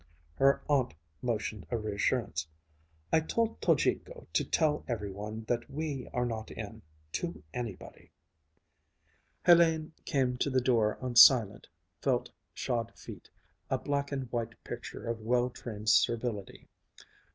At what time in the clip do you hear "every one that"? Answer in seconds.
4.87-5.69